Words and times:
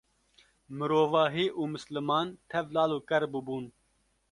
mirovahî 0.77 1.47
û 1.59 1.61
misliman 1.73 2.27
tev 2.49 2.65
lal 2.75 2.91
û 2.97 2.99
ker 3.09 3.23
bibûn 3.33 3.65